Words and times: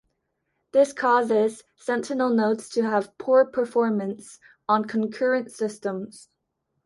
This 0.71 0.93
causes 0.93 1.63
sentinel 1.77 2.29
nodes 2.31 2.69
to 2.69 2.81
have 2.81 3.15
poor 3.19 3.45
performance 3.45 4.39
on 4.67 4.85
concurrent 4.85 5.51
systems. 5.51 6.27